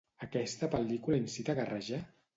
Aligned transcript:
Aquesta 0.27 0.69
pel·lícula 0.71 1.19
incita 1.25 1.55
a 1.55 1.59
guerrejar? 1.63 2.05